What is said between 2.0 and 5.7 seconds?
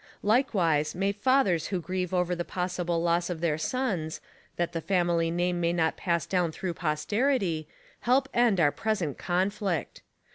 over the possible loss of their sons, that the family name